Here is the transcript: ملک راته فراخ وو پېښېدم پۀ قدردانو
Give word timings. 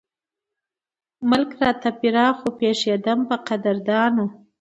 ملک 1.29 1.51
راته 1.61 1.89
فراخ 1.99 2.37
وو 2.41 2.51
پېښېدم 2.59 3.19
پۀ 3.29 3.35
قدردانو 3.47 4.25